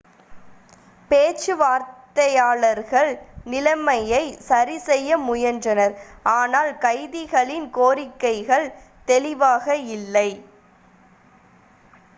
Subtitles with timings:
[1.11, 3.11] பேச்சுவார்த்தையாளர்கள்
[3.45, 5.95] நிலைமையைச் சரிசெய்ய முயன்றனர்
[6.35, 8.67] ஆனால் கைதிகளின் கோரிக்கைகள்
[9.07, 9.65] தெளிவாக
[9.95, 10.29] இல்லை